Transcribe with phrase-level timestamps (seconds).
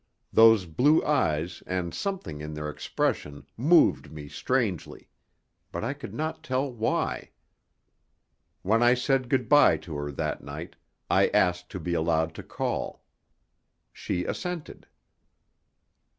[0.33, 5.07] Those blue eyes and something in their expression moved me strangely;
[5.71, 7.29] but I could not tell why.
[8.63, 10.75] When I said good bye to her that night,
[11.11, 13.03] I asked to be allowed to call.
[13.93, 14.87] She assented.